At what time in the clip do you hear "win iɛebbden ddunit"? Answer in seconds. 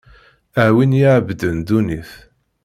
0.75-2.11